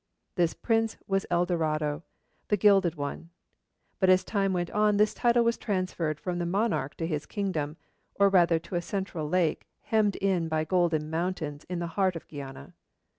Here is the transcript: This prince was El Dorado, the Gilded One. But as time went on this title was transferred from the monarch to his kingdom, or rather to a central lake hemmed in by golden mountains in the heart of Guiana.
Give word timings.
This 0.33 0.55
prince 0.55 0.97
was 1.05 1.27
El 1.29 1.45
Dorado, 1.45 2.01
the 2.47 2.57
Gilded 2.57 2.95
One. 2.95 3.29
But 3.99 4.09
as 4.09 4.23
time 4.23 4.51
went 4.51 4.71
on 4.71 4.97
this 4.97 5.13
title 5.13 5.43
was 5.43 5.59
transferred 5.59 6.19
from 6.19 6.39
the 6.39 6.45
monarch 6.47 6.95
to 6.95 7.05
his 7.05 7.27
kingdom, 7.27 7.77
or 8.15 8.27
rather 8.27 8.57
to 8.57 8.73
a 8.73 8.81
central 8.81 9.29
lake 9.29 9.67
hemmed 9.81 10.15
in 10.15 10.47
by 10.47 10.63
golden 10.63 11.11
mountains 11.11 11.65
in 11.65 11.77
the 11.77 11.85
heart 11.93 12.15
of 12.15 12.27
Guiana. 12.27 12.73